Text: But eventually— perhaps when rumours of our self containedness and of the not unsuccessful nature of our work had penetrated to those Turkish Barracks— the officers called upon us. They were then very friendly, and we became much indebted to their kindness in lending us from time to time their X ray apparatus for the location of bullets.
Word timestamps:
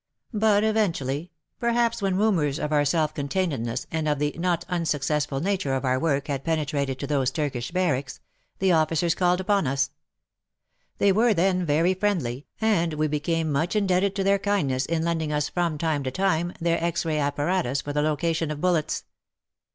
But 0.33 0.63
eventually— 0.63 1.29
perhaps 1.59 2.01
when 2.01 2.15
rumours 2.17 2.57
of 2.57 2.71
our 2.71 2.85
self 2.85 3.13
containedness 3.13 3.85
and 3.91 4.07
of 4.07 4.17
the 4.17 4.33
not 4.35 4.65
unsuccessful 4.67 5.41
nature 5.41 5.75
of 5.75 5.85
our 5.85 5.99
work 5.99 6.25
had 6.27 6.43
penetrated 6.43 6.97
to 6.97 7.05
those 7.05 7.29
Turkish 7.29 7.69
Barracks— 7.69 8.19
the 8.57 8.71
officers 8.71 9.13
called 9.13 9.39
upon 9.39 9.67
us. 9.67 9.91
They 10.97 11.11
were 11.11 11.35
then 11.35 11.67
very 11.67 11.93
friendly, 11.93 12.47
and 12.59 12.95
we 12.95 13.07
became 13.07 13.51
much 13.51 13.75
indebted 13.75 14.15
to 14.15 14.23
their 14.23 14.39
kindness 14.39 14.87
in 14.87 15.05
lending 15.05 15.31
us 15.31 15.49
from 15.49 15.77
time 15.77 16.01
to 16.05 16.09
time 16.09 16.53
their 16.59 16.83
X 16.83 17.05
ray 17.05 17.19
apparatus 17.19 17.79
for 17.81 17.93
the 17.93 18.01
location 18.01 18.49
of 18.49 18.59
bullets. 18.59 19.03